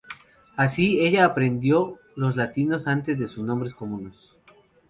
[0.55, 4.15] Así, ella aprendió los latinos antes de sus nombres comunes.